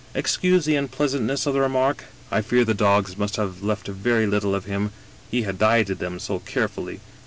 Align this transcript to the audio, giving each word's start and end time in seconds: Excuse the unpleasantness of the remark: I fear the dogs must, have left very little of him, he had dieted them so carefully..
Excuse 0.15 0.65
the 0.65 0.75
unpleasantness 0.77 1.45
of 1.45 1.53
the 1.53 1.59
remark: 1.61 2.05
I 2.31 2.41
fear 2.41 2.65
the 2.65 2.73
dogs 2.73 3.19
must, 3.19 3.35
have 3.35 3.61
left 3.61 3.85
very 3.87 4.25
little 4.25 4.55
of 4.55 4.65
him, 4.65 4.91
he 5.29 5.43
had 5.43 5.59
dieted 5.59 5.99
them 5.99 6.17
so 6.17 6.39
carefully.. 6.39 7.01